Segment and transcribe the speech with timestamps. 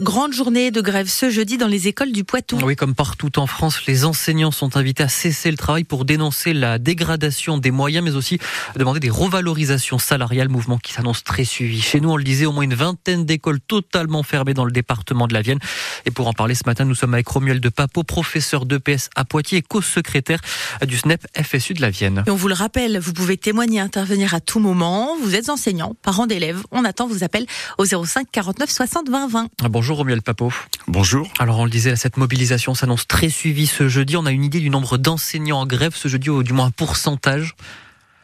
[0.00, 2.58] Grande journée de grève ce jeudi dans les écoles du Poitou.
[2.64, 6.52] Oui, comme partout en France, les enseignants sont invités à cesser le travail pour dénoncer
[6.52, 8.40] la dégradation des moyens, mais aussi
[8.74, 11.80] demander des revalorisations salariales, mouvement qui s'annonce très suivi.
[11.80, 15.28] Chez nous, on le disait, au moins une vingtaine d'écoles totalement fermées dans le département
[15.28, 15.60] de la Vienne.
[16.06, 19.24] Et pour en parler ce matin, nous sommes avec Romuald de Papo, professeur d'EPS à
[19.24, 20.40] Poitiers et co-secrétaire
[20.84, 22.24] du SNEP FSU de la Vienne.
[22.26, 25.16] Et on vous le rappelle, vous pouvez témoigner, intervenir à tout moment.
[25.22, 26.64] Vous êtes enseignant, parent d'élèves.
[26.72, 27.46] On attend vos appels
[27.78, 29.48] au 05 49 60 20 20.
[29.70, 30.52] Bonjour Romuald Papo.
[30.88, 31.28] Bonjour.
[31.38, 34.16] Alors on le disait, cette mobilisation s'annonce très suivie ce jeudi.
[34.16, 36.70] On a une idée du nombre d'enseignants en grève ce jeudi, ou du moins un
[36.70, 37.54] pourcentage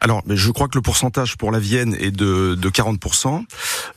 [0.01, 3.45] alors, je crois que le pourcentage pour la Vienne est de, de 40%.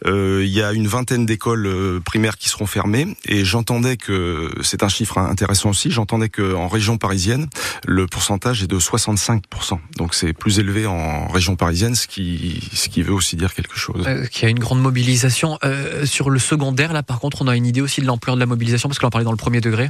[0.05, 4.51] Euh, il y a une vingtaine d'écoles euh, primaires qui seront fermées, et j'entendais que
[4.61, 5.91] c'est un chiffre intéressant aussi.
[5.91, 7.47] J'entendais que en région parisienne,
[7.85, 9.79] le pourcentage est de 65%.
[9.97, 13.77] Donc c'est plus élevé en région parisienne, ce qui ce qui veut aussi dire quelque
[13.77, 14.05] chose.
[14.07, 16.93] Euh, qu'il y a une grande mobilisation euh, sur le secondaire.
[16.93, 19.07] Là, par contre, on a une idée aussi de l'ampleur de la mobilisation, parce qu'on
[19.07, 19.89] en parlait dans le premier degré.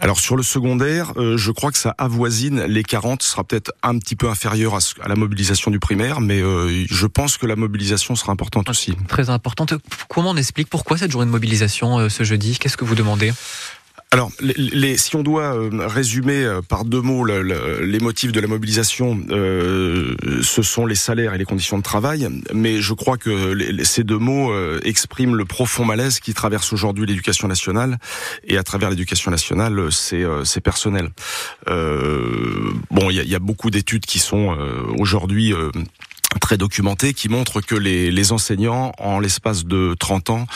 [0.00, 3.72] Alors sur le secondaire, euh, je crois que ça avoisine les 40, ce sera peut-être
[3.82, 7.46] un petit peu inférieur à, à, la mobilisation du primaire, mais euh, je pense que
[7.46, 8.96] la mobilisation sera importante aussi.
[9.08, 9.74] Très importante.
[10.08, 12.58] Comment on explique pourquoi cette journée de mobilisation euh, ce jeudi?
[12.58, 13.32] Qu'est-ce que vous demandez?
[14.14, 14.30] Alors,
[14.96, 18.46] si on doit euh, résumer euh, par deux mots le, le, les motifs de la
[18.46, 22.28] mobilisation, euh, ce sont les salaires et les conditions de travail.
[22.52, 27.48] Mais je crois que ces deux mots expriment le profond malaise qui traverse aujourd'hui l'éducation
[27.48, 27.98] nationale.
[28.44, 31.08] Et à travers l'éducation nationale, c'est euh, personnel.
[31.66, 34.56] bon, il y a, beaucoup d'études qui sont
[34.96, 35.52] aujourd'hui
[36.40, 40.46] très documenté qui montre que les, les enseignants, en l'espace de 30 ans,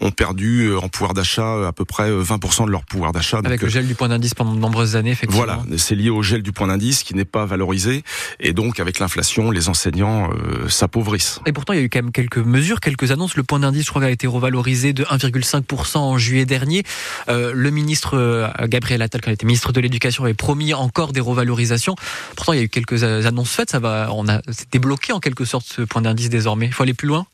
[0.00, 3.40] ont perdu euh, en pouvoir d'achat à peu près 20% de leur pouvoir d'achat.
[3.44, 5.44] Avec le gel du point d'indice pendant de nombreuses années, effectivement.
[5.44, 8.02] Voilà, c'est lié au gel du point d'indice qui n'est pas valorisé.
[8.40, 11.40] Et donc, avec l'inflation, les enseignants euh, s'appauvrissent.
[11.46, 13.36] Et pourtant, il y a eu quand même quelques mesures, quelques annonces.
[13.36, 16.82] Le point d'indice, je crois, a été revalorisé de 1,5% en juillet dernier.
[17.28, 21.12] Euh, le ministre euh, Gabriel Attal, qui a été ministre de l'Éducation, avait promis encore
[21.12, 21.94] des revalorisations.
[22.36, 23.70] Pourtant, il y a eu quelques annonces faites.
[23.70, 26.66] Ça va, on a, c'était bloqué en quelque sorte ce point d'indice désormais?
[26.66, 27.26] Il faut aller plus loin?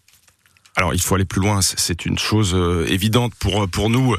[0.76, 4.16] Alors il faut aller plus loin, c'est une chose euh, évidente pour pour nous,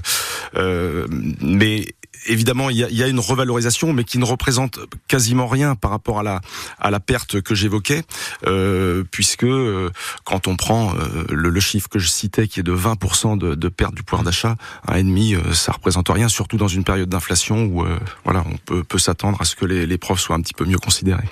[0.56, 1.06] euh,
[1.42, 1.86] mais
[2.26, 5.92] évidemment, il y, a, y, a, une revalorisation, mais qui ne représente quasiment rien par
[5.92, 6.42] rapport à la
[6.80, 8.04] à la perte que j'évoquais,
[8.46, 9.90] euh, puisque euh,
[10.24, 13.56] quand on prend euh, le, le, chiffre que je citais, qui est de 20% de,
[13.56, 14.56] de, perte du pouvoir d'achat,
[14.88, 18.58] un ennemi, euh, ça représente rien, surtout dans une période d'inflation où euh, voilà, on
[18.58, 21.30] peut, peut s'attendre à ce que les, les, profs soient un petit peu mieux considérés.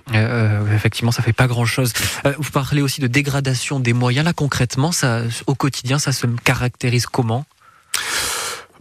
[0.73, 1.93] effectivement, ça fait pas grand chose.
[2.37, 4.25] vous parlez aussi de dégradation des moyens.
[4.25, 7.45] Là, concrètement, ça, au quotidien, ça se caractérise comment?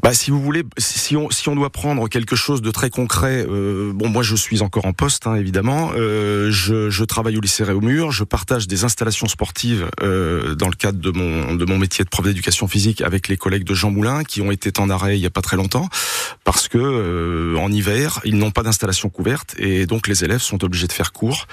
[0.03, 3.47] Bah, si vous voulez, si on, si on doit prendre quelque chose de très concret,
[3.49, 5.93] euh, bon, moi je suis encore en poste, hein, évidemment.
[5.95, 10.75] Euh, je, je, travaille au lycée Réaumur, je partage des installations sportives euh, dans le
[10.75, 13.93] cadre de mon, de mon métier de prof d'éducation physique avec les collègues de Jean
[13.93, 15.89] Moulin qui ont été en arrêt il y a pas très longtemps
[16.44, 20.64] parce que euh, en hiver ils n'ont pas d'installation couverte et donc les élèves sont
[20.64, 21.47] obligés de faire cours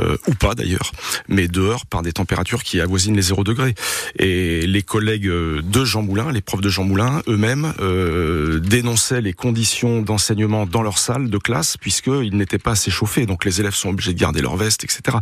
[0.00, 0.92] euh, ou pas d'ailleurs,
[1.28, 3.74] mais dehors par des températures qui avoisinent les 0 degrés.
[4.18, 9.32] Et les collègues de Jean Moulin, les profs de Jean Moulin eux-mêmes euh, dénonçaient les
[9.32, 13.26] conditions d'enseignement dans leur salle de classe puisqu'ils n'étaient pas assez chauffés.
[13.26, 15.18] Donc les élèves sont obligés de garder leur veste, etc.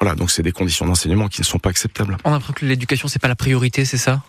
[0.00, 2.16] Voilà, donc c'est des conditions d'enseignement qui ne sont pas acceptables.
[2.24, 4.22] On a l'impression que l'éducation c'est pas la priorité, c'est ça?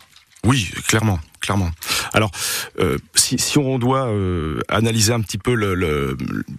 [0.47, 1.69] Oui, clairement, clairement.
[2.13, 2.31] Alors,
[2.79, 6.15] euh, si, si, on doit euh, analyser un petit peu le, le,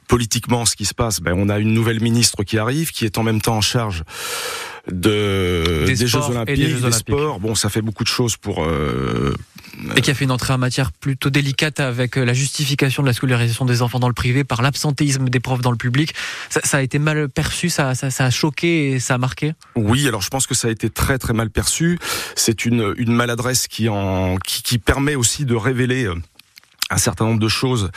[0.08, 3.16] politiquement ce qui se passe, ben on a une nouvelle ministre qui arrive, qui est
[3.16, 4.04] en même temps en charge
[4.90, 6.94] de des, des Jeux Olympiques, des, Jeux Olympiques.
[6.94, 7.40] sports.
[7.40, 8.64] Bon, ça fait beaucoup de choses pour.
[8.64, 9.34] Euh,
[9.96, 13.12] et qui a fait une entrée en matière plutôt délicate avec la justification de la
[13.12, 16.14] scolarisation des enfants dans le privé par l'absentéisme des profs dans le public.
[16.50, 19.52] Ça, ça a été mal perçu, ça, ça, ça, a choqué et ça a marqué?
[19.76, 21.98] Oui, alors je pense que ça a été très très mal perçu.
[22.34, 26.08] C'est une, une maladresse qui en qui, qui permet aussi de révéler
[26.90, 27.90] un certain nombre de choses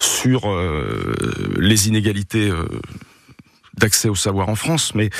[0.00, 1.14] sur euh,
[1.58, 2.48] les inégalités.
[2.48, 2.66] Euh,
[3.78, 5.10] d'accès au savoir en France, mais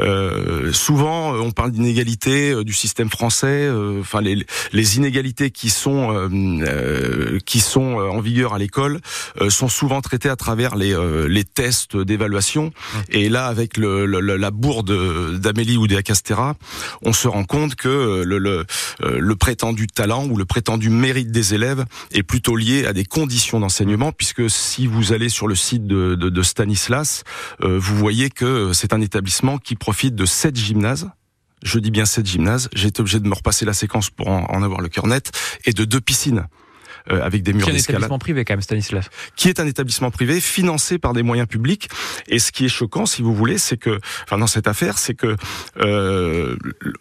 [0.00, 5.68] euh, souvent on parle d'inégalité euh, du système français, euh, enfin les, les, inégalités qui
[5.68, 9.00] sont euh, qui sont en vigueur à l'école
[9.48, 10.96] sont souvent traitées à travers les,
[11.28, 12.72] les tests d'évaluation.
[13.10, 16.54] Et là, avec le, le, la bourde d'Amélie ou Castera,
[17.02, 18.66] on se rend compte que le, le,
[19.00, 23.60] le prétendu talent ou le prétendu mérite des élèves est plutôt lié à des conditions
[23.60, 27.24] d'enseignement, puisque si vous allez sur le site de, de, de Stanislas,
[27.60, 31.10] vous voyez que c'est un établissement qui profite de sept gymnases.
[31.62, 32.68] Je dis bien sept gymnases.
[32.72, 35.32] J'ai été obligé de me repasser la séquence pour en, avoir le cœur net
[35.64, 36.46] et de deux piscines.
[37.10, 38.00] avec des murs Qui est un d'escalade.
[38.00, 39.08] établissement privé quand même, Stanislas.
[39.34, 41.88] Qui est un établissement privé financé par des moyens publics.
[42.28, 45.14] Et ce qui est choquant, si vous voulez, c'est que, enfin, dans cette affaire, c'est
[45.14, 45.34] que
[45.80, 46.56] euh,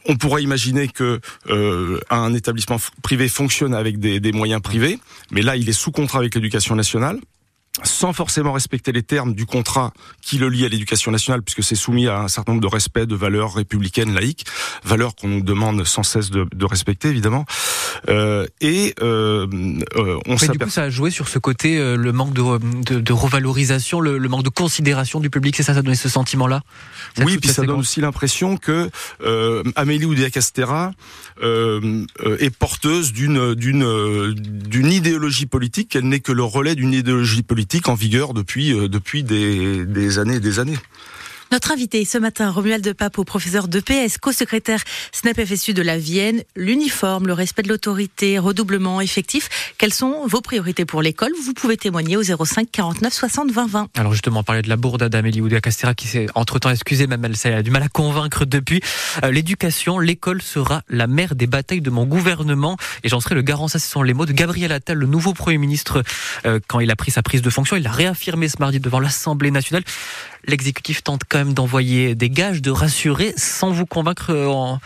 [0.05, 4.97] on pourrait imaginer que euh, un établissement privé fonctionne avec des, des moyens privés,
[5.31, 7.19] mais là, il est sous contrat avec l'éducation nationale
[7.83, 11.75] sans forcément respecter les termes du contrat qui le lie à l'éducation nationale, puisque c'est
[11.75, 14.45] soumis à un certain nombre de respects de valeurs républicaines, laïques,
[14.83, 17.45] valeurs qu'on nous demande sans cesse de, de respecter, évidemment.
[18.09, 19.47] Euh, et euh,
[19.95, 22.44] euh, on Mais du coup, ça a joué sur ce côté, euh, le manque de,
[22.94, 26.09] de, de revalorisation, le, le, manque de considération du public, c'est ça, ça donnait ce
[26.09, 26.61] sentiment-là?
[27.19, 28.89] Oui, puis ça donne aussi l'impression que
[29.23, 30.91] euh, Amélie Oudéa-Castera
[31.41, 32.05] euh,
[32.39, 37.89] est porteuse d'une d'une d'une idéologie politique, qu'elle n'est que le relais d'une idéologie politique
[37.89, 40.77] en vigueur depuis, euh, depuis des, des années et des années.
[41.51, 44.83] Notre invité ce matin, Romuald Papo, professeur d'EPS, co-secrétaire
[45.13, 49.47] SNAP FSU de la Vienne, l'uniforme, le respect de l'autorité, redoublement effectif.
[49.77, 51.31] Quelles sont vos priorités pour l'école?
[51.41, 53.88] Vous pouvez témoigner au 05 49 60 20 20.
[53.97, 57.23] Alors justement, on parlait de la bourde d'Amélie Oudéa Castera qui s'est entre-temps excusée, même
[57.23, 58.81] elle, a du mal à convaincre depuis.
[59.23, 63.41] Euh, L'éducation, l'école sera la mère des batailles de mon gouvernement et j'en serai le
[63.41, 63.69] garant.
[63.69, 66.03] Ça, ce sont les mots de Gabriel Attal, le nouveau Premier ministre,
[66.45, 67.77] euh, quand il a pris sa prise de fonction.
[67.77, 69.83] Il l'a réaffirmé ce mardi devant l'Assemblée nationale.
[70.45, 74.34] L'exécutif tente même d'envoyer des gages, de rassurer, sans vous convaincre.
[74.34, 74.80] En...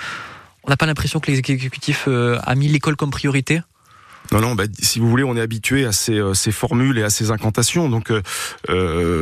[0.63, 3.61] On n'a pas l'impression que l'exécutif euh, a mis l'école comme priorité?
[4.31, 7.03] Non, non, bah, si vous voulez, on est habitué à ces, euh, ces, formules et
[7.03, 7.89] à ces incantations.
[7.89, 8.21] Donc, euh,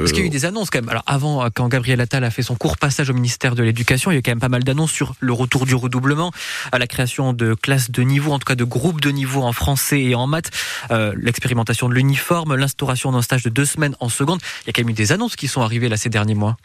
[0.02, 0.90] Parce qu'il y a eu des annonces quand même.
[0.90, 4.16] Alors avant, quand Gabriel Attal a fait son court passage au ministère de l'Éducation, il
[4.16, 6.32] y a eu quand même pas mal d'annonces sur le retour du redoublement,
[6.72, 9.54] à la création de classes de niveau, en tout cas de groupes de niveau en
[9.54, 10.52] français et en maths,
[10.92, 14.40] euh, l'expérimentation de l'uniforme, l'instauration d'un stage de deux semaines en seconde.
[14.64, 16.58] Il y a quand même eu des annonces qui sont arrivées là ces derniers mois.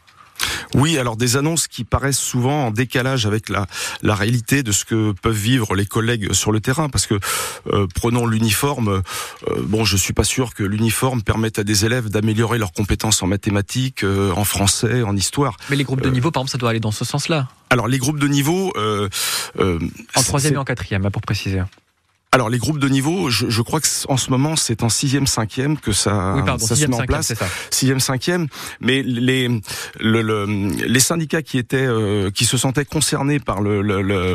[0.75, 3.67] Oui, alors des annonces qui paraissent souvent en décalage avec la,
[4.03, 6.89] la réalité de ce que peuvent vivre les collègues sur le terrain.
[6.89, 7.19] Parce que
[7.73, 9.03] euh, prenons l'uniforme.
[9.49, 13.23] Euh, bon, je suis pas sûr que l'uniforme permette à des élèves d'améliorer leurs compétences
[13.23, 15.57] en mathématiques, euh, en français, en histoire.
[15.71, 17.49] Mais les groupes de niveau, par exemple, ça doit aller dans ce sens-là.
[17.71, 18.73] Alors les groupes de niveau.
[18.77, 21.63] en troisième et en quatrième, pour préciser.
[22.35, 25.29] Alors les groupes de niveau, je, je crois que en ce moment c'est en sixième,
[25.29, 27.33] cinquième que ça, oui, pardon, ça se met en place.
[27.71, 28.49] Sixième, cinquième.
[28.81, 29.47] Mais les
[30.01, 30.45] le, le,
[30.85, 34.35] les syndicats qui étaient, euh, qui se sentaient concernés par le, le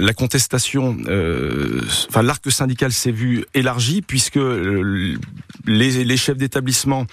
[0.00, 4.40] la contestation, euh, enfin l'arc syndical s'est vu élargi puisque
[5.66, 7.06] les, les chefs d'établissement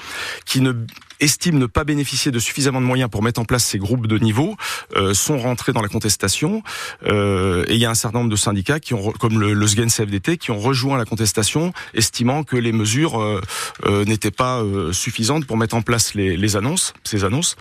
[0.46, 0.72] qui ne
[1.20, 4.18] estiment ne pas bénéficier de suffisamment de moyens pour mettre en place ces groupes de
[4.18, 4.56] niveau
[4.96, 6.64] euh, sont rentrés dans la contestation.
[7.06, 9.68] Euh, et il y a un certain nombre de syndicats qui ont comme le, le
[9.68, 15.46] SGEN CFDT qui ont rejoint la contestation estimant que les mesures euh, n'étaient pas suffisantes
[15.46, 17.56] pour mettre en place les, les annonces ces annonces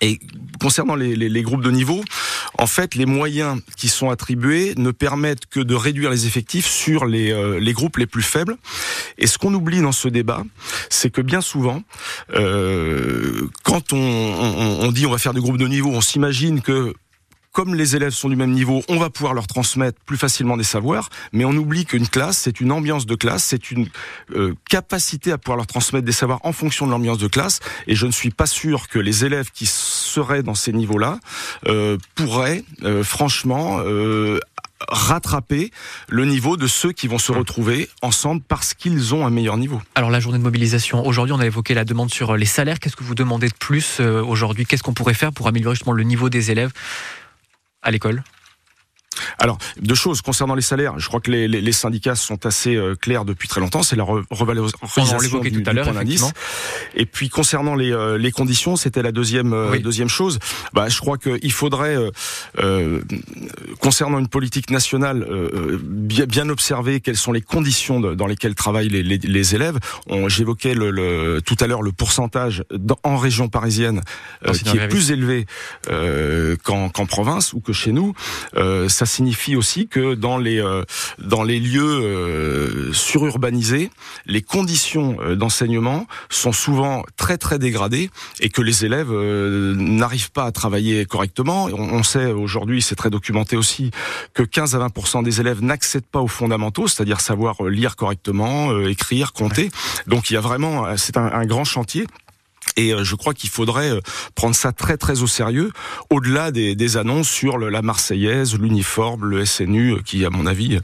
[0.00, 0.18] et
[0.60, 2.02] concernant les, groupes de niveau,
[2.58, 7.06] en fait, les moyens qui sont attribués ne permettent que de réduire les effectifs sur
[7.06, 8.56] les, euh, groupes les plus faibles.
[9.18, 10.44] Et ce qu'on oublie dans ce débat,
[10.90, 11.82] c'est que bien souvent,
[12.34, 16.60] euh, quand on, on, on dit on va faire des groupes de niveau, on s'imagine
[16.60, 16.94] que
[17.54, 20.64] comme les élèves sont du même niveau, on va pouvoir leur transmettre plus facilement des
[20.64, 23.88] savoirs, mais on oublie qu'une classe, c'est une ambiance de classe, c'est une
[24.34, 27.94] euh, capacité à pouvoir leur transmettre des savoirs en fonction de l'ambiance de classe, et
[27.94, 31.20] je ne suis pas sûr que les élèves qui seraient dans ces niveaux-là
[31.68, 33.80] euh, pourraient, euh, franchement,
[34.88, 35.70] rattraper
[36.08, 39.80] le niveau de ceux qui vont se retrouver ensemble parce qu'ils ont un meilleur niveau.
[39.94, 42.96] Alors la journée de mobilisation, aujourd'hui on a évoqué la demande sur les salaires, qu'est-ce
[42.96, 44.66] que vous demandez de plus aujourd'hui?
[44.66, 46.72] Qu'est-ce qu'on pourrait faire pour améliorer justement le niveau des élèves?
[47.84, 48.24] À l'école
[49.38, 50.98] alors, deux choses concernant les salaires.
[50.98, 53.82] Je crois que les, les, les syndicats sont assez euh, clairs depuis très longtemps.
[53.82, 55.92] C'est la re revalorisation du, tout à l'heure,
[56.94, 59.80] Et puis concernant les, euh, les conditions, c'était la deuxième euh, oui.
[59.80, 60.38] deuxième chose.
[60.72, 61.96] Bah, je crois qu'il faudrait,
[62.58, 63.00] euh,
[63.80, 65.26] concernant une politique nationale,
[65.82, 69.78] bien, bien, observer quelles sont les conditions de, dans lesquelles travaillent les, les, les élèves.
[70.28, 74.02] J'évoquais le, le, tout à l'heure le pourcentage dans, en région parisienne
[74.64, 75.46] qui est plus élevé
[76.62, 78.14] qu'en qu province ou que chez nous.
[78.88, 80.82] ça signifie aussi que dans les euh,
[81.18, 83.90] dans les lieux euh, sururbanisés,
[84.26, 90.32] les conditions euh, d'enseignement sont souvent très très dégradées et que les élèves euh, n'arrivent
[90.32, 91.66] pas à travailler correctement.
[91.66, 93.90] On, sait aujourd'hui, c'est très documenté aussi,
[94.34, 98.88] que 15 à 20% des élèves n'accèdent pas aux fondamentaux, c'est-à-dire savoir lire correctement, euh,
[98.88, 99.70] écrire, compter.
[100.06, 102.06] Donc il y a vraiment, c'est un, un grand chantier.
[102.76, 104.00] Et je crois qu'il faudrait
[104.34, 105.70] prendre ça très très au sérieux,
[106.10, 110.80] au-delà des, des, annonces sur le, la Marseillaise, l'uniforme, le SNU, qui à mon avis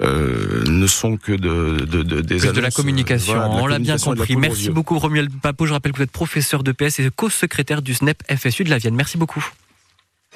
[0.00, 3.34] euh, ne sont que de, de, de des annonces, de la communication.
[3.34, 4.36] Voilà, de la On l'a bien compris.
[4.36, 5.66] Merci beaucoup Romuald Papo.
[5.66, 8.78] Je rappelle que vous êtes professeur de PS et co-secrétaire du SNEP FSU de la
[8.78, 8.94] Vienne.
[8.94, 9.44] Merci beaucoup.